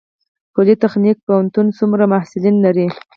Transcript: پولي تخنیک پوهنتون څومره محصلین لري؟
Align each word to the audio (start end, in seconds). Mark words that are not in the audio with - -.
پولي 0.53 0.75
تخنیک 0.83 1.17
پوهنتون 1.27 1.67
څومره 1.77 2.03
محصلین 2.13 2.55
لري؟ 2.65 2.87